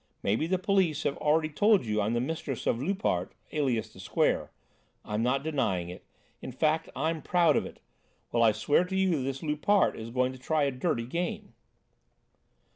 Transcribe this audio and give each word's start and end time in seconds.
Maybe 0.23 0.47
the 0.47 0.57
police 0.57 1.03
have 1.03 1.15
already 1.17 1.49
told 1.49 1.85
you 1.85 2.01
I 2.01 2.07
am 2.07 2.13
the 2.15 2.19
mistress 2.19 2.65
of 2.65 2.81
Loupart, 2.81 3.33
alias 3.51 3.93
the 3.93 3.99
Square. 3.99 4.51
I'm 5.05 5.21
not 5.21 5.43
denying 5.43 5.89
it; 5.89 6.03
in 6.41 6.51
fact, 6.51 6.89
I'm 6.95 7.21
proud 7.21 7.55
of 7.55 7.67
it. 7.67 7.79
Well, 8.31 8.41
I 8.41 8.51
swear 8.51 8.83
to 8.83 8.95
you 8.95 9.11
that 9.17 9.21
this 9.21 9.43
Loupart 9.43 9.95
is 9.95 10.09
going 10.09 10.31
to 10.33 10.39
try 10.39 10.63
a 10.63 10.71
dirty 10.71 11.05
game." 11.05 11.53